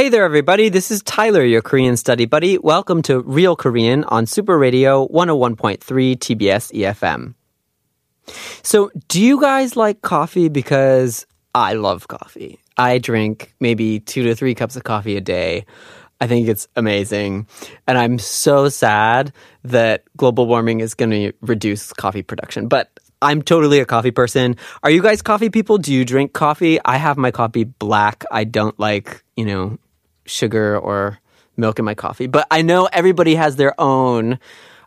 Hey 0.00 0.08
there, 0.08 0.24
everybody. 0.24 0.70
This 0.70 0.90
is 0.90 1.02
Tyler, 1.02 1.44
your 1.44 1.60
Korean 1.60 1.94
study 1.94 2.24
buddy. 2.24 2.56
Welcome 2.56 3.02
to 3.02 3.20
Real 3.20 3.54
Korean 3.54 4.02
on 4.04 4.24
Super 4.24 4.56
Radio 4.56 5.06
101.3 5.08 5.76
TBS 6.16 6.72
EFM. 6.72 7.34
So, 8.62 8.90
do 9.08 9.20
you 9.20 9.38
guys 9.38 9.76
like 9.76 10.00
coffee? 10.00 10.48
Because 10.48 11.26
I 11.54 11.74
love 11.74 12.08
coffee. 12.08 12.60
I 12.78 12.96
drink 12.96 13.54
maybe 13.60 14.00
two 14.00 14.22
to 14.22 14.34
three 14.34 14.54
cups 14.54 14.74
of 14.74 14.84
coffee 14.84 15.18
a 15.18 15.20
day. 15.20 15.66
I 16.18 16.26
think 16.26 16.48
it's 16.48 16.66
amazing. 16.76 17.46
And 17.86 17.98
I'm 17.98 18.18
so 18.18 18.70
sad 18.70 19.34
that 19.64 20.04
global 20.16 20.46
warming 20.46 20.80
is 20.80 20.94
going 20.94 21.10
to 21.10 21.32
reduce 21.42 21.92
coffee 21.92 22.22
production. 22.22 22.68
But 22.68 22.88
I'm 23.20 23.42
totally 23.42 23.80
a 23.80 23.84
coffee 23.84 24.12
person. 24.12 24.56
Are 24.82 24.90
you 24.90 25.02
guys 25.02 25.20
coffee 25.20 25.50
people? 25.50 25.76
Do 25.76 25.92
you 25.92 26.06
drink 26.06 26.32
coffee? 26.32 26.78
I 26.86 26.96
have 26.96 27.18
my 27.18 27.30
coffee 27.30 27.64
black. 27.64 28.24
I 28.30 28.44
don't 28.44 28.80
like, 28.80 29.22
you 29.36 29.44
know, 29.44 29.78
sugar 30.30 30.78
or 30.78 31.18
milk 31.56 31.78
in 31.78 31.84
my 31.84 31.94
coffee. 31.94 32.26
But 32.26 32.46
I 32.50 32.62
know 32.62 32.88
everybody 32.92 33.34
has 33.34 33.56
their 33.56 33.78
own 33.80 34.38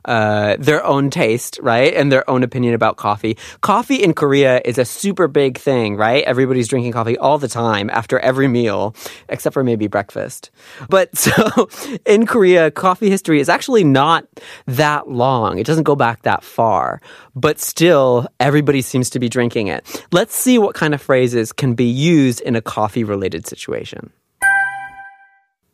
uh, 0.06 0.58
their 0.60 0.86
own 0.86 1.10
taste, 1.10 1.60
right? 1.62 1.94
And 1.94 2.12
their 2.12 2.30
own 2.30 2.44
opinion 2.44 2.73
about 2.73 2.98
coffee. 2.98 3.38
Coffee 3.62 3.95
in 3.95 4.14
Korea 4.14 4.62
is 4.66 4.78
a 4.78 4.84
super 4.84 5.30
big 5.30 5.58
thing, 5.58 5.95
right? 5.95 6.23
Everybody's 6.26 6.67
drinking 6.67 6.92
coffee 6.92 7.17
all 7.17 7.38
the 7.38 7.48
time 7.48 7.90
after 7.90 8.20
every 8.20 8.48
meal, 8.48 8.95
except 9.30 9.54
for 9.54 9.64
maybe 9.64 9.88
breakfast. 9.88 10.52
But 10.90 11.16
so 11.17 11.70
in 12.06 12.26
Korea, 12.26 12.72
coffee 12.72 13.10
history 13.10 13.39
is 13.39 13.50
actually 13.50 13.84
not 13.84 14.26
that 14.67 15.10
long. 15.10 15.58
It 15.58 15.66
doesn't 15.66 15.84
go 15.84 15.95
back 15.95 16.23
that 16.23 16.44
far, 16.44 17.02
but 17.34 17.60
still 17.60 18.28
everybody 18.39 18.82
seems 18.82 19.10
to 19.12 19.20
be 19.20 19.30
drinking 19.30 19.67
it. 19.67 20.06
Let's 20.12 20.36
see 20.36 20.58
what 20.58 20.76
kind 20.76 20.94
of 20.94 21.02
phrases 21.02 21.54
can 21.54 21.76
be 21.76 21.86
used 21.86 22.42
in 22.42 22.56
a 22.56 22.62
coffee 22.62 23.06
related 23.06 23.48
situation. 23.48 24.12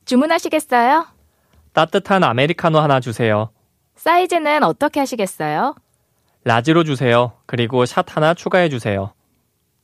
주문하시겠어요? 0.10 1.06
따뜻한 1.74 2.24
아메리카노 2.24 2.80
하나 2.80 3.00
주세요. 3.00 3.52
사이즈는 3.96 4.64
어떻게 4.64 5.00
하시겠어요? 5.00 5.76
라지로 6.44 6.84
주세요. 6.84 7.34
그리고 7.46 7.86
샷 7.86 8.16
하나 8.18 8.34
추가해 8.34 8.70
주세요. 8.70 9.14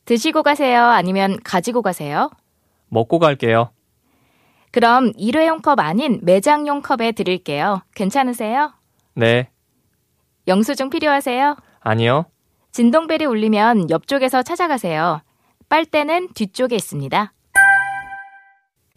드시고 0.04 0.42
가세요? 0.42 0.82
아니면 0.82 1.38
가지고 1.44 1.80
가세요? 1.80 2.30
먹고 2.88 3.20
갈게요. 3.20 3.70
그럼 4.72 5.12
일회용 5.16 5.60
컵 5.62 5.78
아닌 5.78 6.18
매장용 6.22 6.82
컵에 6.82 7.12
드릴게요. 7.12 7.82
괜찮으세요? 7.94 8.72
네. 9.14 9.48
영수증 10.48 10.90
필요하세요? 10.90 11.56
아니요. 11.80 12.26
진동벨이 12.72 13.26
울리면 13.26 13.90
옆쪽에서 13.90 14.42
찾아가세요. 14.42 15.22
빨대는 15.68 16.30
뒤쪽에 16.34 16.74
있습니다. 16.74 17.32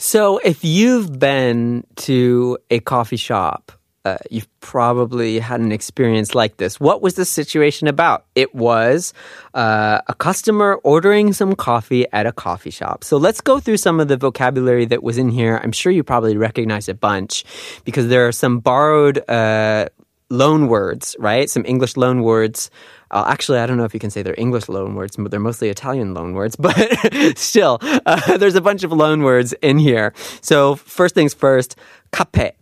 So, 0.01 0.37
if 0.37 0.63
you've 0.63 1.19
been 1.19 1.83
to 2.07 2.57
a 2.69 2.79
coffee 2.79 3.17
shop, 3.17 3.73
uh, 4.05 4.15
you've 4.31 4.47
probably 4.61 5.39
had 5.39 5.59
an 5.59 5.73
experience 5.73 6.33
like 6.33 6.55
this. 6.55 6.79
What 6.79 7.01
was 7.01 7.15
the 7.15 7.25
situation 7.25 7.89
about? 7.89 8.25
It 8.33 8.55
was 8.55 9.13
uh, 9.53 9.99
a 10.07 10.13
customer 10.13 10.79
ordering 10.85 11.33
some 11.33 11.53
coffee 11.53 12.05
at 12.13 12.25
a 12.25 12.31
coffee 12.31 12.69
shop. 12.69 13.03
So, 13.03 13.17
let's 13.17 13.41
go 13.41 13.59
through 13.59 13.75
some 13.75 13.99
of 13.99 14.07
the 14.07 14.15
vocabulary 14.15 14.85
that 14.85 15.03
was 15.03 15.17
in 15.17 15.27
here. 15.27 15.59
I'm 15.61 15.73
sure 15.73 15.91
you 15.91 16.05
probably 16.05 16.37
recognize 16.37 16.87
a 16.87 16.93
bunch 16.93 17.43
because 17.83 18.07
there 18.07 18.25
are 18.25 18.31
some 18.31 18.59
borrowed 18.59 19.29
uh, 19.29 19.89
loan 20.29 20.69
words, 20.69 21.17
right? 21.19 21.49
Some 21.49 21.65
English 21.65 21.97
loan 21.97 22.23
words. 22.23 22.71
Uh, 23.11 23.25
actually, 23.27 23.59
I 23.59 23.65
don't 23.65 23.77
know 23.77 23.85
if 23.85 23.93
you 23.93 23.99
can 23.99 24.09
say 24.09 24.21
they're 24.21 24.35
English 24.37 24.69
loan 24.69 24.95
words, 24.95 25.15
but 25.17 25.31
they're 25.31 25.39
mostly 25.39 25.69
Italian 25.69 26.13
loan 26.13 26.33
words. 26.33 26.55
But 26.59 27.37
still, 27.37 27.79
uh, 27.81 28.37
there's 28.37 28.55
a 28.55 28.61
bunch 28.61 28.83
of 28.83 28.91
loan 28.91 29.23
words 29.23 29.53
in 29.61 29.79
here. 29.79 30.13
So 30.41 30.75
first 30.75 31.15
things 31.15 31.33
first, 31.33 31.75
cafe. 32.11 32.53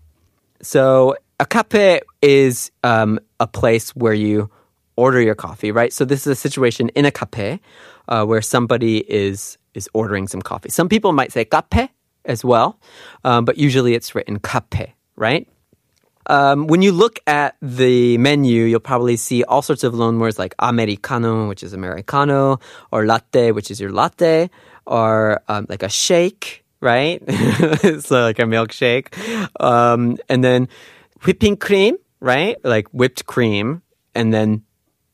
So 0.61 1.15
a 1.39 1.45
cafe 1.45 2.01
is 2.21 2.71
um, 2.83 3.19
a 3.39 3.47
place 3.47 3.95
where 3.95 4.13
you 4.13 4.49
order 4.95 5.21
your 5.21 5.35
coffee, 5.35 5.71
right? 5.71 5.93
So 5.93 6.05
this 6.05 6.21
is 6.21 6.27
a 6.27 6.35
situation 6.35 6.89
in 6.89 7.05
a 7.05 7.11
cafe 7.11 7.59
uh, 8.07 8.25
where 8.25 8.41
somebody 8.41 8.99
is 9.11 9.57
is 9.73 9.87
ordering 9.93 10.27
some 10.27 10.41
coffee. 10.41 10.69
Some 10.69 10.89
people 10.89 11.11
might 11.11 11.31
say 11.31 11.45
cafe 11.45 11.91
as 12.25 12.43
well, 12.43 12.79
um, 13.23 13.45
but 13.45 13.57
usually 13.57 13.93
it's 13.93 14.15
written 14.15 14.39
cafe, 14.39 14.95
right? 15.15 15.47
Um, 16.26 16.66
when 16.66 16.82
you 16.82 16.92
look 16.92 17.18
at 17.26 17.56
the 17.60 18.16
menu, 18.18 18.64
you'll 18.64 18.80
probably 18.80 19.16
see 19.16 19.42
all 19.44 19.62
sorts 19.62 19.82
of 19.82 19.94
loan 19.94 20.18
words 20.20 20.38
like 20.38 20.54
americano, 20.58 21.48
which 21.48 21.62
is 21.62 21.72
americano, 21.72 22.60
or 22.92 23.06
latte, 23.06 23.50
which 23.50 23.70
is 23.70 23.80
your 23.80 23.90
latte, 23.90 24.48
or 24.86 25.42
um, 25.48 25.66
like 25.68 25.82
a 25.82 25.88
shake, 25.88 26.64
right? 26.80 27.18
so 28.00 28.22
like 28.22 28.38
a 28.38 28.46
milkshake, 28.46 29.10
um, 29.60 30.16
and 30.28 30.44
then 30.44 30.68
whipping 31.24 31.56
cream, 31.56 31.96
right? 32.20 32.56
Like 32.64 32.86
whipped 32.92 33.26
cream, 33.26 33.82
and 34.14 34.32
then 34.32 34.62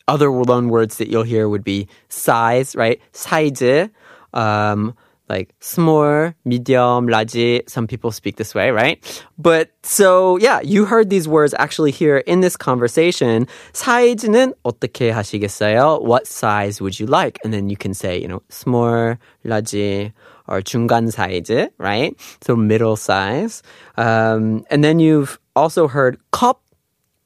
other 0.08 0.30
loan 0.30 0.68
words 0.68 0.98
that 0.98 1.08
you'll 1.08 1.22
hear 1.22 1.48
would 1.48 1.64
be 1.64 1.88
size, 2.08 2.76
right? 2.76 3.00
사이즈, 3.12 3.90
um, 4.32 4.94
like 5.28 5.54
small, 5.60 6.32
medium, 6.44 7.06
large. 7.06 7.62
Some 7.68 7.86
people 7.86 8.10
speak 8.10 8.36
this 8.36 8.54
way, 8.54 8.70
right? 8.70 8.98
But 9.38 9.70
so 9.82 10.38
yeah, 10.38 10.60
you 10.60 10.84
heard 10.84 11.10
these 11.10 11.28
words 11.28 11.54
actually 11.58 11.90
here 11.90 12.18
in 12.18 12.40
this 12.40 12.56
conversation. 12.56 13.46
사이즈는 13.72 14.54
어떻게 14.64 15.12
하시겠어요? 15.12 16.02
What 16.02 16.26
size 16.26 16.80
would 16.80 16.98
you 16.98 17.06
like? 17.06 17.38
And 17.44 17.52
then 17.52 17.68
you 17.68 17.76
can 17.76 17.94
say, 17.94 18.18
you 18.18 18.28
know, 18.28 18.42
small, 18.48 19.16
large, 19.44 20.12
or 20.48 20.62
중간 20.62 21.10
사이즈, 21.12 21.68
right? 21.78 22.16
So 22.40 22.56
middle 22.56 22.96
size. 22.96 23.62
Um, 23.96 24.64
and 24.70 24.82
then 24.82 24.98
you've 24.98 25.38
also 25.54 25.88
heard 25.88 26.18
cup, 26.32 26.62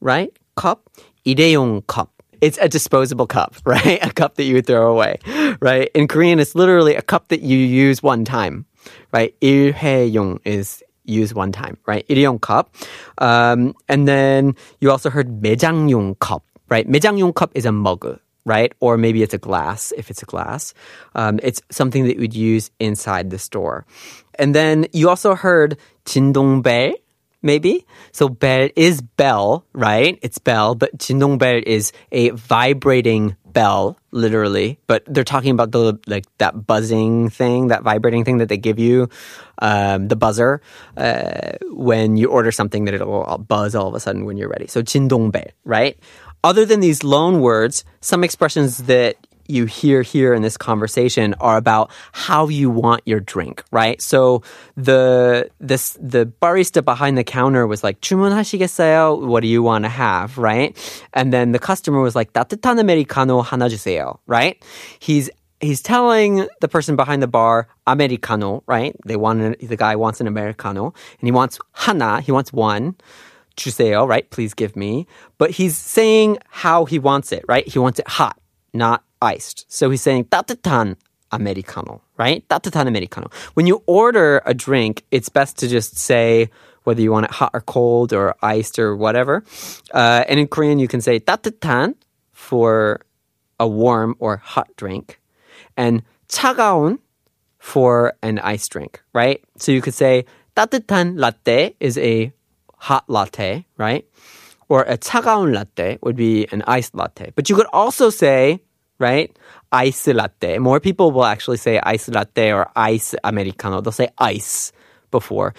right? 0.00 0.32
Cup, 0.56 0.90
일회용 1.24 1.86
cup 1.86 2.10
it's 2.41 2.57
a 2.59 2.67
disposable 2.69 3.27
cup, 3.27 3.55
right? 3.65 3.99
A 4.01 4.11
cup 4.11 4.35
that 4.35 4.43
you 4.43 4.55
would 4.55 4.67
throw 4.67 4.91
away, 4.91 5.19
right? 5.59 5.89
In 5.93 6.07
Korean, 6.07 6.39
it's 6.39 6.55
literally 6.55 6.95
a 6.95 7.01
cup 7.01 7.29
that 7.29 7.41
you 7.41 7.57
use 7.57 8.01
one 8.03 8.25
time, 8.25 8.65
right? 9.13 9.33
일회용 9.41 10.39
is 10.45 10.83
used 11.05 11.33
one 11.33 11.51
time, 11.51 11.77
right? 11.85 12.05
일회용 12.07 12.39
cup. 12.41 12.75
Um, 13.17 13.73
and 13.87 14.07
then 14.07 14.55
you 14.81 14.91
also 14.91 15.09
heard 15.09 15.41
매장용 15.41 16.19
cup, 16.19 16.43
right? 16.69 16.87
매장용 16.87 17.33
cup 17.33 17.51
is 17.55 17.65
a 17.65 17.71
mug, 17.71 18.19
right? 18.45 18.73
Or 18.79 18.97
maybe 18.97 19.23
it's 19.23 19.33
a 19.33 19.37
glass, 19.37 19.93
if 19.97 20.09
it's 20.09 20.21
a 20.21 20.25
glass. 20.25 20.73
Um, 21.15 21.39
it's 21.43 21.61
something 21.69 22.05
that 22.05 22.15
you 22.15 22.21
would 22.21 22.35
use 22.35 22.71
inside 22.79 23.29
the 23.29 23.39
store. 23.39 23.85
And 24.35 24.53
then 24.53 24.85
you 24.93 25.09
also 25.09 25.35
heard 25.35 25.77
진동벨, 26.05 26.93
maybe. 27.42 27.86
So 28.12 28.28
bell 28.28 28.68
is 28.76 29.02
bell, 29.02 29.66
right? 29.72 30.18
It's 30.22 30.38
bell, 30.38 30.74
but 30.74 30.96
진동벨 30.98 31.62
is 31.64 31.92
a 32.10 32.30
vibrating 32.30 33.36
bell, 33.44 33.98
literally. 34.10 34.78
But 34.86 35.04
they're 35.06 35.24
talking 35.24 35.50
about 35.50 35.72
the 35.72 35.98
like 36.06 36.24
that 36.38 36.66
buzzing 36.66 37.28
thing, 37.28 37.68
that 37.68 37.82
vibrating 37.82 38.24
thing 38.24 38.38
that 38.38 38.48
they 38.48 38.56
give 38.56 38.78
you, 38.78 39.10
um, 39.60 40.08
the 40.08 40.16
buzzer, 40.16 40.62
uh, 40.96 41.58
when 41.70 42.16
you 42.16 42.30
order 42.30 42.52
something 42.52 42.86
that 42.86 42.94
it'll 42.94 43.38
buzz 43.38 43.74
all 43.74 43.88
of 43.88 43.94
a 43.94 44.00
sudden 44.00 44.24
when 44.24 44.36
you're 44.36 44.48
ready. 44.48 44.66
So 44.68 44.82
진동벨, 44.82 45.50
right? 45.64 45.98
Other 46.44 46.64
than 46.64 46.80
these 46.80 47.04
loan 47.04 47.40
words, 47.40 47.84
some 48.00 48.24
expressions 48.24 48.78
that 48.84 49.16
you 49.48 49.66
hear 49.66 50.02
here 50.02 50.34
in 50.34 50.42
this 50.42 50.56
conversation 50.56 51.34
are 51.40 51.56
about 51.56 51.90
how 52.12 52.48
you 52.48 52.70
want 52.70 53.02
your 53.04 53.20
drink, 53.20 53.62
right? 53.70 54.00
So 54.00 54.42
the 54.76 55.50
this 55.60 55.98
the 56.00 56.26
barista 56.40 56.84
behind 56.84 57.18
the 57.18 57.24
counter 57.24 57.66
was 57.66 57.82
like 57.84 58.00
주문하시겠어요? 58.00 59.26
What 59.26 59.42
do 59.42 59.48
you 59.48 59.62
want 59.62 59.84
to 59.84 59.88
have, 59.88 60.38
right? 60.38 60.76
And 61.12 61.32
then 61.32 61.52
the 61.52 61.58
customer 61.58 62.00
was 62.00 62.14
like 62.14 62.32
따뜻한 62.32 62.78
아메리카노 62.78 63.44
하나 63.44 63.68
주세요, 63.68 64.18
right? 64.26 64.62
He's 65.00 65.30
he's 65.60 65.82
telling 65.82 66.48
the 66.60 66.68
person 66.68 66.96
behind 66.96 67.22
the 67.22 67.28
bar 67.28 67.68
americano, 67.86 68.62
right? 68.66 68.96
They 69.06 69.16
want 69.16 69.40
an, 69.40 69.56
the 69.60 69.76
guy 69.76 69.96
wants 69.96 70.20
an 70.20 70.26
americano 70.26 70.86
and 70.86 71.26
he 71.26 71.32
wants 71.32 71.58
하나, 71.76 72.20
he 72.20 72.32
wants 72.32 72.52
one. 72.52 72.96
주세요, 73.54 74.08
right? 74.08 74.30
Please 74.30 74.54
give 74.54 74.76
me. 74.76 75.06
But 75.36 75.50
he's 75.50 75.76
saying 75.76 76.38
how 76.48 76.86
he 76.86 76.98
wants 76.98 77.32
it, 77.32 77.44
right? 77.46 77.68
He 77.68 77.78
wants 77.78 77.98
it 77.98 78.08
hot, 78.08 78.38
not 78.72 79.04
iced. 79.20 79.66
So 79.68 79.90
he's 79.90 80.02
saying 80.02 80.26
따뜻한 80.26 80.96
americano, 81.30 82.02
right? 82.18 82.46
따뜻한 82.48 82.86
americano. 82.86 83.30
When 83.54 83.66
you 83.66 83.82
order 83.86 84.42
a 84.44 84.54
drink, 84.54 85.04
it's 85.10 85.28
best 85.28 85.58
to 85.58 85.68
just 85.68 85.96
say 85.96 86.50
whether 86.84 87.00
you 87.00 87.12
want 87.12 87.26
it 87.26 87.30
hot 87.30 87.50
or 87.54 87.60
cold 87.60 88.12
or 88.12 88.34
iced 88.42 88.78
or 88.78 88.96
whatever. 88.96 89.44
Uh, 89.92 90.24
and 90.28 90.40
in 90.40 90.48
Korean, 90.48 90.78
you 90.78 90.88
can 90.88 91.00
say 91.00 91.20
따뜻한 91.20 91.94
for 92.32 93.00
a 93.60 93.68
warm 93.68 94.16
or 94.18 94.38
hot 94.38 94.68
drink, 94.76 95.20
and 95.76 96.02
차가운 96.28 96.98
for 97.58 98.14
an 98.22 98.40
ice 98.40 98.66
drink, 98.66 99.00
right? 99.12 99.42
So 99.56 99.70
you 99.70 99.80
could 99.80 99.94
say 99.94 100.24
따뜻한 100.56 101.14
latte 101.16 101.76
is 101.78 101.96
a 101.98 102.32
hot 102.76 103.04
latte, 103.08 103.64
right? 103.76 104.04
Or 104.68 104.82
a 104.82 104.96
차가운 104.96 105.52
latte 105.52 105.98
would 106.02 106.16
be 106.16 106.46
an 106.52 106.62
iced 106.66 106.94
latte. 106.94 107.32
But 107.34 107.50
you 107.50 107.56
could 107.56 107.66
also 107.72 108.10
say, 108.10 108.60
right, 108.98 109.30
ice 109.70 110.06
latte. 110.06 110.58
More 110.58 110.80
people 110.80 111.10
will 111.10 111.24
actually 111.24 111.58
say 111.58 111.78
ice 111.82 112.08
latte 112.08 112.52
or 112.52 112.70
ice 112.74 113.14
americano. 113.24 113.80
They'll 113.80 113.92
say 113.92 114.08
ice 114.18 114.72
before. 115.10 115.54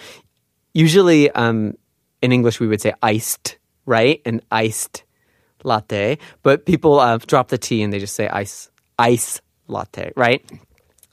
Usually, 0.72 1.30
um, 1.30 1.74
in 2.22 2.32
English, 2.32 2.58
we 2.58 2.66
would 2.66 2.80
say 2.80 2.92
iced, 3.02 3.58
right? 3.86 4.20
An 4.24 4.40
iced 4.50 5.04
latte. 5.62 6.18
But 6.42 6.66
people 6.66 6.98
uh, 6.98 7.18
drop 7.18 7.48
the 7.48 7.58
T 7.58 7.82
and 7.82 7.92
they 7.92 7.98
just 7.98 8.16
say 8.16 8.28
ice, 8.28 8.70
ice 8.98 9.40
latte, 9.68 10.10
right? 10.16 10.42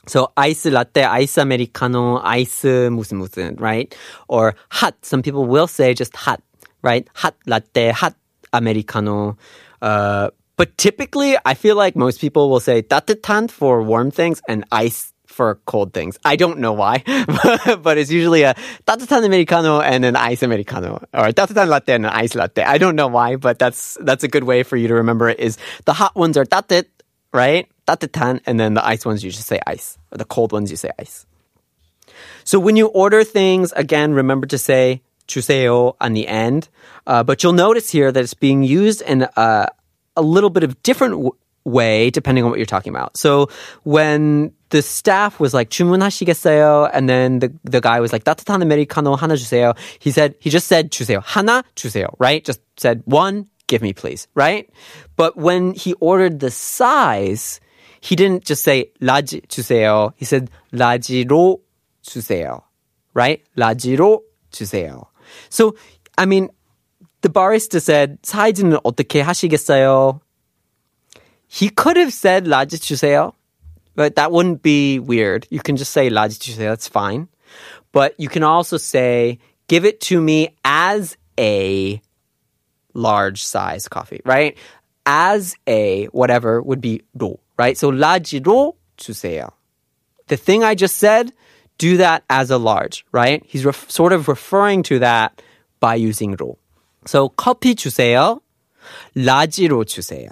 So 0.08 0.32
ice 0.36 0.66
latte, 0.66 1.04
ice 1.04 1.38
americano, 1.38 2.18
ice 2.24 2.90
무슨 2.90 3.20
무슨, 3.20 3.60
right? 3.60 3.94
Or 4.28 4.56
hot. 4.70 4.96
Some 5.06 5.22
people 5.22 5.46
will 5.46 5.68
say 5.68 5.94
just 5.94 6.16
hot, 6.16 6.42
right? 6.83 7.09
Hot 7.15 7.35
latte, 7.47 7.91
hot 7.91 8.15
americano. 8.53 9.37
Uh, 9.83 10.31
but 10.57 10.77
typically, 10.79 11.37
I 11.45 11.55
feel 11.55 11.77
like 11.77 11.97
most 11.97 12.21
people 12.21 12.49
will 12.49 12.61
say 12.61 12.83
tatetan 12.83 13.51
for 13.51 13.83
warm 13.83 14.11
things 14.11 14.41
and 14.49 14.65
ice 14.73 15.13
for 15.27 15.57
cold 15.67 15.93
things. 15.93 16.17
I 16.25 16.37
don't 16.37 16.61
know 16.61 16.73
why, 16.73 17.03
but, 17.83 17.99
it's 17.99 18.11
usually 18.11 18.43
a 18.43 18.55
tatetan 18.87 19.25
americano 19.25 19.81
and 19.81 20.05
an 20.05 20.17
ice 20.17 20.43
americano, 20.43 21.05
or 21.13 21.29
tatetan 21.33 21.69
latte 21.69 21.95
and 21.95 22.07
an 22.07 22.13
ice 22.13 22.35
latte. 22.35 22.63
I 22.63 22.79
don't 22.79 22.97
know 22.97 23.09
why, 23.09 23.37
but 23.37 23.59
that's 23.59 23.99
that's 24.01 24.25
a 24.25 24.29
good 24.29 24.45
way 24.45 24.63
for 24.63 24.77
you 24.77 24.89
to 24.89 24.95
remember 24.95 25.29
it. 25.29 25.39
Is 25.39 25.59
the 25.85 25.93
hot 25.93 26.17
ones 26.17 26.37
are 26.39 26.47
"tata," 26.47 26.87
right? 27.35 27.69
Tatetan, 27.87 28.41
and 28.47 28.59
then 28.59 28.75
the 28.75 28.85
ice 28.85 29.05
ones 29.05 29.23
you 29.23 29.31
just 29.31 29.47
say 29.47 29.61
ice, 29.67 29.99
or 30.11 30.17
the 30.19 30.25
cold 30.25 30.53
ones 30.53 30.71
you 30.71 30.77
say 30.77 30.91
ice. 30.99 31.27
So 32.45 32.59
when 32.59 32.77
you 32.77 32.87
order 32.87 33.23
things, 33.23 33.73
again, 33.73 34.15
remember 34.15 34.47
to 34.47 34.59
say 34.59 35.03
주세요 35.28 35.96
on 36.02 36.14
the 36.14 36.28
end. 36.28 36.70
Uh, 37.08 37.24
but 37.24 37.44
you'll 37.44 37.54
notice 37.54 37.90
here 37.90 38.12
that 38.12 38.24
it's 38.24 38.34
being 38.34 38.64
used 38.64 39.02
in 39.02 39.28
a, 39.36 39.68
a 40.16 40.22
little 40.22 40.50
bit 40.50 40.64
of 40.64 40.82
different 40.84 41.14
w- 41.14 41.32
way 41.64 42.10
depending 42.10 42.44
on 42.44 42.50
what 42.50 42.60
you're 42.60 42.66
talking 42.66 42.94
about. 42.94 43.16
So 43.18 43.48
when 43.84 44.52
the 44.70 44.82
staff 44.82 45.40
was 45.40 45.54
like 45.54 45.70
주문하시겠어요, 45.70 46.90
and 46.94 47.08
then 47.08 47.40
the 47.40 47.54
the 47.64 47.82
guy 47.82 48.00
was 48.00 48.12
like 48.12 48.24
따뜻한 48.24 48.62
아메리카노 48.62 49.16
하나 49.18 49.36
주세요. 49.36 49.76
He 50.00 50.12
said 50.12 50.36
he 50.40 50.50
just 50.50 50.68
said 50.68 50.92
주세요 50.92 51.22
하나 51.24 51.64
주세요, 51.76 52.08
right? 52.20 52.44
Just 52.44 52.62
said 52.78 53.04
one, 53.06 53.48
give 53.68 53.82
me 53.82 53.94
please, 53.94 54.28
right? 54.36 54.70
But 55.16 55.38
when 55.38 55.74
he 55.74 55.94
ordered 56.00 56.40
the 56.40 56.52
size, 56.52 57.60
he 58.02 58.16
didn't 58.16 58.44
just 58.44 58.64
say 58.64 58.92
라지 59.02 59.42
주세요. 59.48 60.14
He 60.18 60.26
said 60.26 60.50
라지로 60.74 61.60
주세요, 62.04 62.64
right? 63.14 63.44
라지로 63.58 64.22
주세요. 64.52 65.08
So 65.50 65.76
I 66.18 66.26
mean, 66.26 66.50
the 67.22 67.30
barista 67.30 67.80
said 67.82 68.18
사이즈는 68.24 68.80
어떻게 68.84 69.22
하시겠어요? 69.22 70.20
He 71.48 71.70
could 71.70 71.98
have 71.98 72.14
said 72.14 72.48
라지 72.48 72.80
주세요, 72.80 73.34
but 73.96 74.16
that 74.16 74.32
wouldn't 74.32 74.62
be 74.62 75.00
weird. 75.00 75.48
You 75.50 75.60
can 75.60 75.76
just 75.76 75.92
say 75.92 76.10
라지 76.10 76.40
주세요. 76.40 76.70
That's 76.70 76.88
fine. 76.88 77.28
But 77.92 78.16
you 78.18 78.30
can 78.30 78.44
also 78.44 78.78
say 78.78 79.40
give 79.68 79.86
it 79.86 80.00
to 80.08 80.22
me 80.22 80.56
as 80.64 81.18
a 81.38 82.02
large 82.94 83.44
size 83.44 83.88
coffee, 83.88 84.22
right? 84.26 84.58
As 85.06 85.56
a 85.68 86.06
whatever 86.08 86.62
would 86.62 86.82
be 86.82 87.02
로, 87.18 87.40
right? 87.58 87.78
So 87.78 87.92
라지로 87.92 88.76
주세요. 88.98 89.50
The 90.28 90.38
thing 90.38 90.64
I 90.64 90.76
just 90.76 90.98
said, 90.98 91.34
do 91.78 91.98
that 91.98 92.24
as 92.30 92.52
a 92.52 92.58
large, 92.58 93.06
right? 93.12 93.44
He's 93.48 93.66
ref- 93.66 93.90
sort 93.90 94.14
of 94.14 94.28
referring 94.28 94.84
to 94.84 95.00
that 95.00 95.42
by 95.80 95.96
using 95.96 96.36
로. 96.38 96.58
So 97.06 97.30
커피 97.30 97.76
주세요. 97.76 98.40
라지로 99.16 99.84
주세요. 99.86 100.30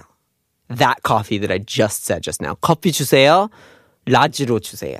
That 0.69 1.01
coffee 1.03 1.39
that 1.39 1.51
I 1.51 1.57
just 1.57 2.05
said 2.05 2.21
just 2.21 2.41
now. 2.41 2.55
커피 2.61 2.91
주세요. 2.91 3.49
라지로 4.05 4.59
주세요. 4.59 4.99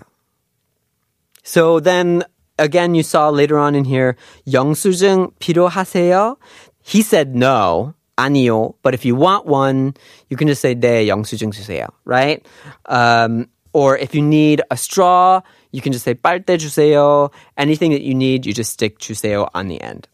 So 1.43 1.79
then 1.79 2.23
again, 2.57 2.95
you 2.95 3.03
saw 3.03 3.29
later 3.29 3.57
on 3.57 3.75
in 3.75 3.85
here, 3.85 4.15
영수증 4.47 5.31
필요하세요? 5.39 6.37
He 6.81 7.01
said 7.01 7.35
no, 7.35 7.93
아니요. 8.17 8.75
But 8.83 8.93
if 8.93 9.05
you 9.05 9.15
want 9.15 9.45
one, 9.45 9.93
you 10.29 10.37
can 10.37 10.47
just 10.47 10.61
say 10.61 10.75
네, 10.75 11.07
영수증 11.07 11.51
주세요, 11.51 11.87
right? 12.05 12.45
Um, 12.85 13.47
or 13.73 13.97
if 13.97 14.13
you 14.15 14.21
need 14.21 14.61
a 14.71 14.77
straw, 14.77 15.41
you 15.73 15.81
can 15.81 15.91
just 15.91 16.05
say 16.05 16.13
빨대 16.13 16.57
주세요. 16.57 17.31
Anything 17.57 17.91
that 17.91 18.01
you 18.01 18.13
need, 18.13 18.45
you 18.45 18.53
just 18.53 18.71
stick 18.71 18.99
주세요 18.99 19.49
on 19.53 19.67
the 19.67 19.81
end. 19.81 20.07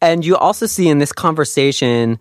And 0.00 0.24
you 0.24 0.36
also 0.36 0.66
see 0.66 0.88
in 0.88 0.98
this 0.98 1.12
conversation, 1.12 2.18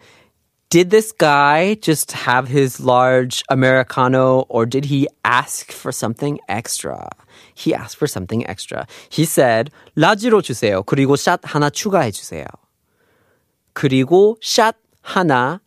did 0.69 0.89
this 0.89 1.12
guy 1.12 1.75
just 1.75 2.12
have 2.12 2.47
his 2.47 2.79
large 2.79 3.44
Americano 3.50 4.45
or 4.50 4.65
did 4.65 4.85
he 4.85 5.07
ask 5.24 5.71
for 5.71 5.91
something 5.91 6.39
extra? 6.50 7.09
He 7.53 7.74
asked 7.74 7.97
for 7.97 8.07
something 8.07 8.45
extra. 8.47 8.85
He 9.09 9.24
said, 9.24 9.71
라지로 9.95 10.41
주세요. 10.41 10.83
그리고 10.83 11.15
샷 11.15 11.39
하나 11.44 11.69
추가해 11.69 12.12
주세요. 12.12 12.45
그리고 13.74 14.38
샷 14.41 14.75
하나 15.01 15.62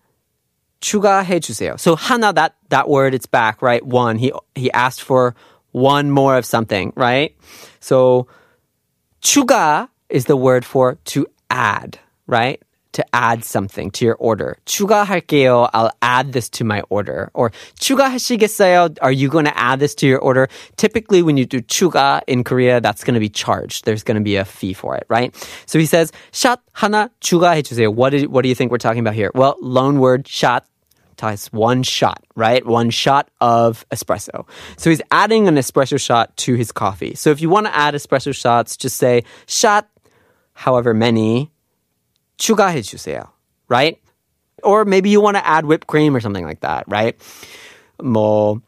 추가해 0.81 1.41
주세요. 1.41 1.79
So 1.79 1.97
하나, 1.97 2.35
that, 2.35 2.57
that 2.69 2.89
word, 2.89 3.15
it's 3.15 3.27
back, 3.27 3.63
right? 3.63 3.85
One. 3.85 4.19
He, 4.19 4.33
he 4.55 4.71
asked 4.73 5.03
for 5.03 5.35
one 5.75 6.11
more 6.11 6.37
of 6.37 6.45
something, 6.45 6.93
right? 6.97 7.37
So 7.81 8.27
추가 9.23 9.89
is 10.09 10.25
the 10.25 10.37
word 10.37 10.65
for 10.65 10.99
to 11.07 11.27
add, 11.51 11.99
right? 12.27 12.61
To 12.95 13.05
add 13.15 13.45
something 13.45 13.93
to 13.93 14.05
your 14.05 14.17
order. 14.17 14.57
추가할게요. 14.67 15.71
I'll 15.73 15.93
add 16.03 16.33
this 16.33 16.49
to 16.51 16.65
my 16.65 16.83
order. 16.91 17.31
Or 17.35 17.53
추가하시겠어요? 17.79 18.99
Are 19.01 19.13
you 19.13 19.29
going 19.29 19.45
to 19.45 19.57
add 19.57 19.79
this 19.79 19.95
to 19.97 20.09
your 20.09 20.19
order? 20.19 20.49
Typically, 20.77 21.23
when 21.23 21.37
you 21.37 21.47
do 21.47 21.61
추가 21.61 22.21
in 22.27 22.43
Korea, 22.43 22.81
that's 22.81 23.05
going 23.05 23.15
to 23.15 23.21
be 23.21 23.29
charged. 23.29 23.85
There's 23.85 24.03
going 24.03 24.17
to 24.17 24.25
be 24.25 24.35
a 24.35 24.45
fee 24.45 24.73
for 24.73 24.97
it, 24.97 25.07
right? 25.09 25.33
So 25.67 25.79
he 25.79 25.87
says, 25.87 26.11
샷 26.33 26.59
하나 26.75 27.11
추가해주세요. 27.21 27.95
What, 27.95 28.11
did, 28.11 28.27
what 28.27 28.43
do 28.43 28.49
you 28.49 28.57
think 28.57 28.73
we're 28.73 28.79
talking 28.79 29.01
about 29.01 29.15
here? 29.15 29.31
Well, 29.37 29.55
loan 29.61 30.01
word 30.01 30.25
샷 30.25 30.63
ties 31.17 31.53
one 31.53 31.83
shot, 31.83 32.25
right? 32.35 32.65
One 32.65 32.91
shot 32.91 33.31
of 33.41 33.85
espresso. 33.91 34.47
So 34.77 34.91
he's 34.91 35.03
adding 35.11 35.49
an 35.49 35.57
espresso 35.57 36.01
shot 36.01 36.37
to 36.39 36.55
his 36.55 36.73
coffee. 36.73 37.15
So 37.15 37.31
if 37.31 37.41
you 37.43 37.51
want 37.51 37.67
to 37.67 37.77
add 37.77 37.95
espresso 37.95 38.35
shots, 38.35 38.77
just 38.77 38.97
say 38.97 39.25
shot, 39.47 39.89
however 40.55 40.95
many, 40.95 41.51
추가해 42.39 42.81
주세요, 42.83 43.29
right? 43.69 43.99
Or 44.63 44.85
maybe 44.85 45.11
you 45.11 45.21
want 45.21 45.37
to 45.37 45.47
add 45.47 45.67
whipped 45.67 45.87
cream 45.87 46.17
or 46.17 46.21
something 46.21 46.45
like 46.45 46.61
that, 46.61 46.85
right? 46.89 47.17
뭐 48.03 48.61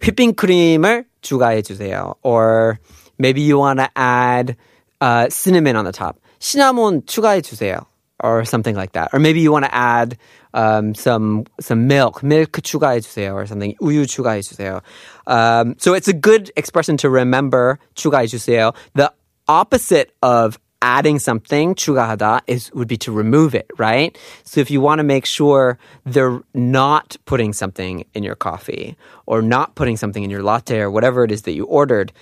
휘핑크림을 0.00 1.04
추가해 1.22 1.62
주세요. 1.62 2.16
Or 2.22 2.80
maybe 3.18 3.40
you 3.42 3.58
want 3.58 3.78
to 3.78 3.88
add 3.94 4.56
uh, 5.00 5.28
cinnamon 5.30 5.76
on 5.76 5.84
the 5.84 5.92
top. 5.92 6.18
시나몬 6.40 7.06
추가해 7.06 7.40
주세요. 7.40 7.86
Or 8.20 8.44
something 8.44 8.76
like 8.76 8.92
that. 8.92 9.10
Or 9.12 9.18
maybe 9.18 9.40
you 9.40 9.50
want 9.50 9.64
to 9.64 9.74
add 9.74 10.16
um, 10.54 10.94
some 10.94 11.44
some 11.58 11.88
milk, 11.88 12.22
milk 12.22 12.52
추가해 12.62 13.00
주세요, 13.00 13.34
or 13.34 13.46
something. 13.46 13.74
우유 13.80 14.06
추가해 14.06 14.42
주세요. 14.42 14.80
Um, 15.26 15.74
so 15.78 15.94
it's 15.94 16.06
a 16.06 16.12
good 16.12 16.52
expression 16.54 16.96
to 16.98 17.10
remember. 17.10 17.80
추가해 17.96 18.28
주세요. 18.28 18.76
The 18.94 19.12
opposite 19.48 20.12
of 20.22 20.56
adding 20.82 21.18
something 21.18 21.74
추가하다 21.74 22.42
is 22.46 22.70
would 22.74 22.86
be 22.86 22.96
to 22.98 23.10
remove 23.10 23.54
it, 23.56 23.66
right? 23.78 24.16
So 24.44 24.60
if 24.60 24.70
you 24.70 24.80
want 24.80 24.98
to 24.98 25.04
make 25.04 25.26
sure 25.26 25.78
they're 26.04 26.40
not 26.54 27.16
putting 27.24 27.52
something 27.52 28.04
in 28.14 28.22
your 28.22 28.34
coffee 28.36 28.96
or 29.26 29.42
not 29.42 29.74
putting 29.74 29.96
something 29.96 30.22
in 30.22 30.30
your 30.30 30.42
latte 30.42 30.78
or 30.78 30.90
whatever 30.90 31.24
it 31.24 31.32
is 31.32 31.42
that 31.42 31.54
you 31.54 31.64
ordered, 31.64 32.12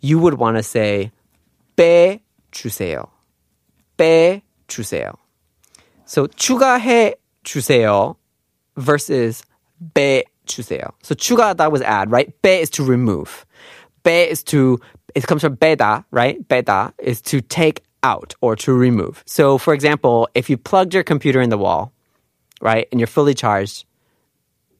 you 0.00 0.18
would 0.18 0.34
want 0.34 0.56
to 0.56 0.62
say 0.62 1.10
빼 1.76 2.20
주세요. 2.52 3.08
빼 3.98 4.42
주세요. 4.68 5.16
So 6.04 6.26
추가해 6.26 7.14
주세요 7.44 8.16
versus 8.76 9.42
빼 9.94 10.24
주세요. 10.46 10.82
So 11.02 11.14
추가하다 11.14 11.70
was 11.70 11.82
add, 11.82 12.10
right? 12.10 12.30
빼 12.42 12.60
is 12.60 12.70
to 12.70 12.84
remove. 12.84 13.44
빼 14.04 14.28
is 14.30 14.42
to 14.44 14.78
it 15.14 15.26
comes 15.26 15.42
from 15.42 15.56
빼다, 15.56 16.04
right? 16.10 16.36
빼다 16.48 16.92
is 16.98 17.20
to 17.22 17.40
take 17.40 17.82
out 18.02 18.34
or 18.40 18.56
to 18.56 18.72
remove. 18.72 19.22
So 19.26 19.58
for 19.58 19.74
example, 19.74 20.28
if 20.34 20.48
you 20.50 20.56
plugged 20.56 20.94
your 20.94 21.04
computer 21.04 21.40
in 21.40 21.50
the 21.50 21.58
wall, 21.58 21.92
right, 22.60 22.88
and 22.90 23.00
you're 23.00 23.06
fully 23.06 23.34
charged, 23.34 23.84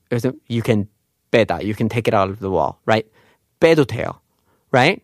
there's 0.09 0.25
a- 0.25 0.35
you 0.47 0.61
can 0.61 0.87
빼다, 1.31 1.63
you 1.63 1.75
can 1.75 1.87
take 1.87 2.07
it 2.07 2.13
out 2.13 2.29
of 2.29 2.39
the 2.39 2.49
wall, 2.49 2.79
right? 2.85 3.05
빼도 3.61 3.85
돼요, 3.85 4.19
right? 4.71 5.01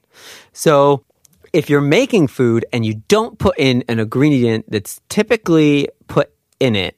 So 0.52 1.04
if 1.53 1.69
you're 1.71 1.81
making 1.81 2.29
food 2.29 2.65
and 2.73 2.85
you 2.85 3.03
don't 3.09 3.39
put 3.39 3.59
in 3.59 3.85
an 3.89 3.99
ingredient 4.01 4.71
that's 4.71 5.01
typically 5.09 5.89
put 6.09 6.33
in 6.61 6.75
it, 6.77 6.97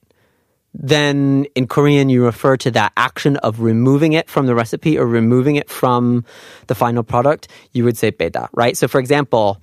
then 0.72 1.46
in 1.54 1.66
Korean 1.66 2.08
you 2.08 2.24
refer 2.24 2.56
to 2.58 2.70
that 2.72 2.92
action 2.96 3.36
of 3.38 3.60
removing 3.60 4.12
it 4.12 4.28
from 4.28 4.46
the 4.46 4.54
recipe 4.54 4.98
or 4.98 5.06
removing 5.06 5.56
it 5.56 5.70
from 5.70 6.24
the 6.66 6.74
final 6.74 7.02
product. 7.02 7.48
You 7.72 7.84
would 7.84 7.96
say 7.96 8.10
beda, 8.10 8.48
right? 8.52 8.76
So 8.76 8.88
for 8.88 8.98
example, 8.98 9.60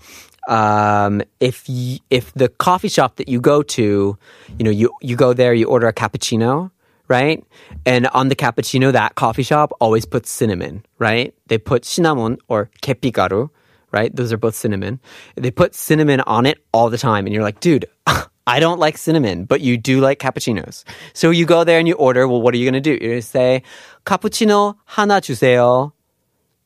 um, 0.48 1.22
if 1.40 1.66
y- 1.68 2.00
if 2.10 2.34
the 2.34 2.48
coffee 2.50 2.88
shop 2.88 3.18
that 3.18 3.28
you 3.28 3.40
go 3.42 3.62
to, 3.62 4.18
you 4.58 4.64
know, 4.64 4.72
you 4.72 4.92
you 5.02 5.16
go 5.16 5.34
there, 5.34 5.54
you 5.54 5.68
order 5.68 5.88
a 5.88 5.94
cappuccino, 5.94 6.72
right? 7.08 7.44
And 7.86 8.08
on 8.08 8.30
the 8.30 8.36
cappuccino, 8.36 8.92
that 8.94 9.16
coffee 9.16 9.44
shop 9.44 9.72
always 9.80 10.06
puts 10.06 10.32
cinnamon, 10.32 10.84
right? 10.98 11.34
They 11.48 11.58
put 11.58 11.86
cinnamon 11.86 12.38
or 12.48 12.70
kepigaru, 12.82 13.50
right? 13.93 14.15
Those 14.15 14.33
are 14.33 14.39
both 14.39 14.55
cinnamon. 14.55 15.01
They 15.37 15.51
put 15.51 15.75
cinnamon 15.75 16.21
on 16.21 16.47
it 16.47 16.59
all 16.73 16.91
the 16.91 16.99
time, 16.99 17.27
and 17.27 17.35
you're 17.35 17.45
like, 17.45 17.61
dude. 17.61 17.87
I 18.49 18.61
don't 18.61 18.79
like 18.79 18.97
cinnamon, 18.97 19.45
but 19.45 19.61
you 19.61 19.77
do 19.77 19.99
like 19.99 20.21
cappuccinos. 20.21 20.85
So 21.15 21.31
you 21.31 21.47
go 21.47 21.65
there 21.65 21.81
and 21.81 21.89
you 21.89 21.95
order. 21.95 22.29
Well, 22.29 22.41
what 22.41 22.55
are 22.55 22.59
you 22.59 22.65
going 22.65 22.81
to 22.81 22.81
do? 22.81 22.93
You're 22.93 23.11
going 23.11 23.21
to 23.21 23.27
say, 23.27 23.63
cappuccino 24.05 24.77
하나 24.89 25.19
주세요. 25.19 25.91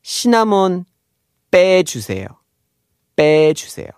시나몬 0.05 0.85
빼주세요. 1.51 2.27
빼주세요. 3.17 3.93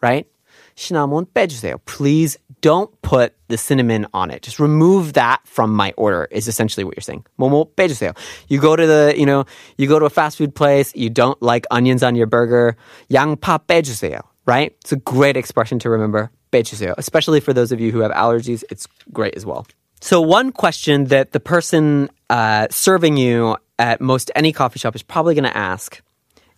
Right? 0.00 0.28
시나몬 0.76 1.26
빼주세요. 1.34 1.78
Please 1.84 2.38
don't 2.60 2.90
put 3.02 3.34
the 3.48 3.56
cinnamon 3.56 4.06
on 4.12 4.30
it. 4.30 4.42
Just 4.42 4.58
remove 4.58 5.14
that 5.14 5.40
from 5.44 5.74
my 5.74 5.92
order 5.96 6.28
is 6.30 6.48
essentially 6.48 6.84
what 6.84 6.96
you're 6.96 7.02
saying. 7.02 7.24
뭐뭐 7.38 7.74
빼주세요. 7.76 8.16
You 8.48 8.60
go 8.60 8.76
to 8.76 8.86
the, 8.86 9.14
you 9.16 9.26
know, 9.26 9.44
you 9.76 9.86
go 9.86 9.98
to 9.98 10.06
a 10.06 10.10
fast 10.10 10.38
food 10.38 10.54
place, 10.54 10.94
you 10.94 11.10
don't 11.10 11.40
like 11.42 11.66
onions 11.70 12.02
on 12.02 12.14
your 12.16 12.26
burger, 12.26 12.76
양파 13.10 13.58
빼주세요. 13.58 14.22
Right? 14.46 14.76
It's 14.82 14.92
a 14.92 14.96
great 14.96 15.36
expression 15.36 15.78
to 15.80 15.90
remember. 15.90 16.30
빼주세요. 16.52 16.94
Especially 16.98 17.40
for 17.40 17.52
those 17.52 17.72
of 17.72 17.80
you 17.80 17.92
who 17.92 18.00
have 18.00 18.12
allergies, 18.12 18.64
it's 18.70 18.86
great 19.12 19.34
as 19.36 19.44
well. 19.44 19.66
So 20.00 20.20
one 20.20 20.52
question 20.52 21.06
that 21.06 21.32
the 21.32 21.40
person 21.40 22.10
uh, 22.30 22.68
serving 22.70 23.16
you 23.16 23.56
at 23.78 24.00
most 24.00 24.30
any 24.34 24.52
coffee 24.52 24.78
shop 24.78 24.94
is 24.94 25.02
probably 25.02 25.34
going 25.34 25.44
to 25.44 25.56
ask 25.56 26.00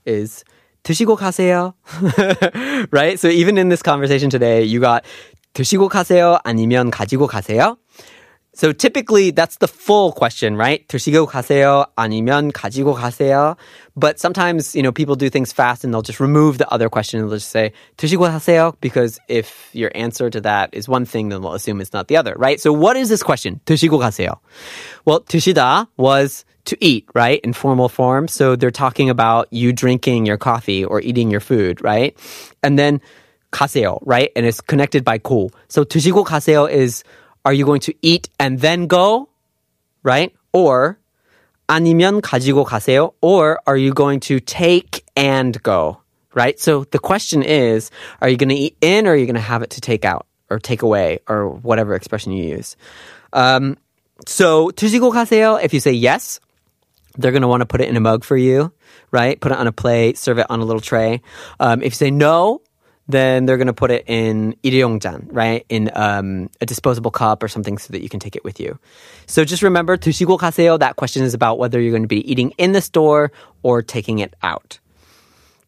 is 0.05 0.45
드시고 0.85 1.19
가세요. 1.19 1.75
right? 2.93 3.19
So 3.19 3.29
even 3.29 3.59
in 3.59 3.69
this 3.69 3.83
conversation 3.83 4.31
today, 4.31 4.63
you 4.65 4.81
got 4.81 5.05
드시고 5.55 5.89
가세요 5.89 6.39
아니면 6.45 6.91
가지고 6.91 7.27
가세요? 7.27 7.77
So 8.55 8.73
typically 8.73 9.31
that's 9.31 9.59
the 9.59 9.69
full 9.69 10.11
question, 10.11 10.57
right? 10.57 10.87
드시고 10.89 11.29
가세요 11.29 11.87
아니면 11.97 12.51
가지고 12.51 12.97
가세요. 12.97 13.57
But 13.95 14.19
sometimes, 14.19 14.75
you 14.75 14.83
know, 14.83 14.91
people 14.91 15.15
do 15.15 15.31
things 15.31 15.53
fast 15.53 15.85
and 15.85 15.95
they'll 15.95 16.03
just 16.03 16.19
remove 16.19 16.59
the 16.59 16.69
other 16.73 16.89
question 16.89 17.21
and 17.21 17.29
they'll 17.29 17.37
just 17.37 17.51
say 17.51 17.73
드시고 17.99 18.27
가세요 18.29 18.75
because 18.81 19.21
if 19.29 19.71
your 19.75 19.93
answer 19.95 20.29
to 20.29 20.41
that 20.41 20.71
is 20.73 20.89
one 20.89 21.05
thing, 21.05 21.29
then 21.29 21.41
they'll 21.41 21.55
assume 21.55 21.81
it's 21.81 21.93
not 21.93 22.09
the 22.09 22.17
other, 22.17 22.35
right? 22.37 22.61
So 22.61 22.73
what 22.73 22.97
is 22.97 23.09
this 23.09 23.23
question? 23.23 23.61
드시고 23.65 24.01
가세요. 24.01 24.39
Well, 25.05 25.21
드시다 25.21 25.87
was 25.97 26.45
to 26.65 26.77
eat, 26.81 27.07
right? 27.15 27.41
In 27.45 27.53
formal 27.53 27.89
form. 27.89 28.27
So 28.27 28.57
they're 28.57 28.71
talking 28.71 29.09
about 29.09 29.47
you 29.53 29.73
drinking 29.73 30.27
your 30.27 30.37
coffee 30.37 30.85
or 30.85 31.01
eating 31.01 31.31
your 31.31 31.41
food, 31.41 31.83
right? 31.83 32.17
And 32.63 32.79
then 32.79 33.01
가세요, 33.53 33.99
right? 34.05 34.31
And 34.37 34.47
it's 34.47 34.61
connected 34.61 35.05
by 35.05 35.19
고. 35.19 35.51
So 35.69 35.85
드시고 35.85 36.25
가세요 36.25 36.71
is 36.71 37.05
are 37.45 37.53
you 37.53 37.65
going 37.65 37.81
to 37.81 37.95
eat 38.03 38.29
and 38.39 38.61
then 38.61 38.87
go? 38.87 39.29
Right? 40.03 40.35
Or 40.53 40.99
아니면 41.69 42.21
가지고 42.21 42.67
가세요? 42.67 43.15
Or 43.21 43.61
are 43.67 43.77
you 43.77 43.93
going 43.93 44.21
to 44.21 44.41
take 44.41 45.05
and 45.17 45.61
go? 45.63 46.01
Right? 46.35 46.59
So 46.59 46.85
the 46.85 46.99
question 46.99 47.43
is, 47.43 47.91
are 48.21 48.29
you 48.29 48.37
going 48.37 48.51
to 48.51 48.55
eat 48.55 48.77
in 48.81 49.07
or 49.07 49.13
are 49.13 49.17
you 49.17 49.27
going 49.27 49.35
to 49.35 49.41
have 49.41 49.63
it 49.63 49.71
to 49.71 49.81
take 49.81 50.05
out 50.05 50.27
or 50.51 50.59
take 50.59 50.83
away 50.83 51.21
or 51.29 51.49
whatever 51.49 51.95
expression 51.95 52.33
you 52.33 52.45
use? 52.45 52.77
Um, 53.33 53.77
so 54.27 54.71
드시고 54.71 55.13
가세요, 55.13 55.63
if 55.63 55.73
you 55.73 55.81
say 55.81 55.93
yes, 55.93 56.41
they're 57.17 57.33
going 57.33 57.43
to 57.43 57.49
want 57.49 57.63
to 57.63 57.67
put 57.67 57.81
it 57.81 57.89
in 57.89 57.97
a 57.97 58.01
mug 58.01 58.25
for 58.25 58.37
you, 58.37 58.73
right? 59.11 59.41
Put 59.41 59.53
it 59.53 59.59
on 59.59 59.67
a 59.67 59.73
plate, 59.73 60.19
serve 60.19 60.39
it 60.39 60.47
on 60.51 60.61
a 60.61 60.65
little 60.65 60.81
tray. 60.81 61.23
Um, 61.59 61.83
if 61.83 61.93
you 61.93 61.97
say 61.97 62.11
no, 62.11 62.63
then 63.09 63.47
they're 63.47 63.57
going 63.57 63.69
to 63.69 63.73
put 63.73 63.91
it 63.91 64.05
in 64.07 64.55
일회용잔, 64.63 65.29
right? 65.33 65.65
In 65.69 65.91
um, 65.95 66.51
a 66.61 66.67
disposable 66.67 67.11
cup 67.11 67.43
or 67.43 67.49
something 67.49 67.79
so 67.79 67.93
that 67.93 68.03
you 68.03 68.09
can 68.09 68.21
take 68.21 68.37
it 68.37 68.45
with 68.45 68.61
you. 68.61 68.79
So 69.27 69.45
just 69.45 69.63
remember, 69.63 69.97
드시고 69.97 70.39
가세요, 70.39 70.79
that 70.79 70.97
question 70.97 71.25
is 71.25 71.33
about 71.33 71.59
whether 71.59 71.81
you're 71.81 71.93
going 71.93 72.03
to 72.03 72.09
be 72.09 72.31
eating 72.31 72.53
in 72.59 72.73
the 72.73 72.83
store 72.83 73.33
or 73.63 73.83
taking 73.83 74.19
it 74.19 74.37
out. 74.43 74.79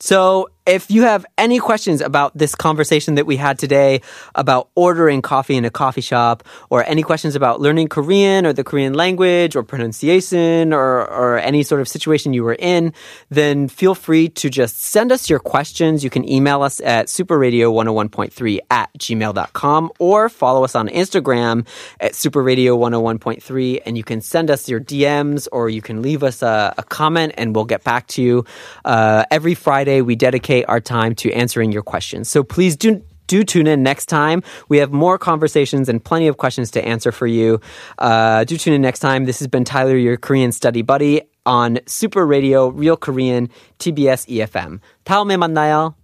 So, 0.01 0.49
if 0.66 0.90
you 0.90 1.04
have 1.04 1.26
any 1.38 1.60
questions 1.60 2.02
about 2.02 2.38
this 2.38 2.56
conversation 2.56 3.16
that 3.16 3.26
we 3.26 3.38
had 3.38 3.60
today 3.60 4.02
about 4.34 4.70
ordering 4.76 5.22
coffee 5.22 5.56
in 5.56 5.66
a 5.66 5.70
coffee 5.70 6.02
shop, 6.02 6.44
or 6.70 6.84
any 6.86 7.04
questions 7.04 7.36
about 7.36 7.62
learning 7.62 7.88
Korean 7.88 8.46
or 8.46 8.54
the 8.54 8.64
Korean 8.64 8.94
language 8.94 9.56
or 9.56 9.64
pronunciation 9.64 10.74
or, 10.74 11.06
or 11.08 11.38
any 11.38 11.64
sort 11.64 11.82
of 11.82 11.88
situation 11.88 12.34
you 12.34 12.44
were 12.44 12.56
in, 12.58 12.94
then 13.30 13.68
feel 13.68 13.96
free 13.96 14.30
to 14.30 14.50
just 14.50 14.80
send 14.80 15.12
us 15.12 15.30
your 15.30 15.40
questions. 15.40 16.04
You 16.04 16.10
can 16.10 16.28
email 16.28 16.62
us 16.62 16.82
at 16.82 17.08
superradio101.3 17.08 18.60
at 18.72 18.90
gmail.com 18.98 19.92
or 20.00 20.30
follow 20.30 20.64
us 20.64 20.76
on 20.76 20.88
Instagram 20.90 21.68
at 22.00 22.14
superradio101.3 22.14 23.82
and 23.86 23.98
you 23.98 24.04
can 24.04 24.22
send 24.22 24.50
us 24.50 24.68
your 24.68 24.80
DMs 24.80 25.48
or 25.52 25.70
you 25.70 25.82
can 25.82 26.02
leave 26.02 26.24
us 26.24 26.42
a, 26.42 26.74
a 26.78 26.84
comment 26.84 27.34
and 27.38 27.56
we'll 27.56 27.66
get 27.66 27.84
back 27.84 28.08
to 28.08 28.22
you. 28.22 28.46
Uh, 28.84 29.26
every 29.32 29.54
Friday, 29.54 30.02
we 30.02 30.16
dedicate 30.55 30.65
our 30.69 30.81
time 30.81 31.15
to 31.17 31.33
answering 31.33 31.73
your 31.73 31.83
questions. 31.83 32.29
So 32.31 32.45
please 32.45 32.77
do 32.77 33.03
do 33.27 33.45
tune 33.45 33.67
in 33.67 33.83
next 33.83 34.07
time. 34.07 34.43
We 34.69 34.79
have 34.79 34.91
more 34.93 35.17
conversations 35.17 35.89
and 35.89 36.03
plenty 36.03 36.27
of 36.27 36.37
questions 36.37 36.71
to 36.73 36.85
answer 36.85 37.13
for 37.13 37.29
you. 37.29 37.61
Uh, 37.99 38.43
do 38.43 38.57
tune 38.57 38.75
in 38.75 38.83
next 38.83 38.99
time. 38.99 39.25
This 39.25 39.39
has 39.39 39.47
been 39.47 39.65
Tyler, 39.65 39.97
your 39.97 40.17
Korean 40.17 40.51
study 40.51 40.83
buddy 40.83 41.23
on 41.47 41.79
Super 41.87 42.27
Radio, 42.27 42.69
Real 42.69 42.97
Korean, 42.97 43.49
TBS 43.79 44.27
EFM. 44.27 44.81
다음에 45.05 45.37
만나요. 45.37 45.95